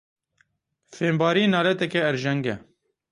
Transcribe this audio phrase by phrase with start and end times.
[0.95, 2.55] Fêmbarî naleteke erjeng e.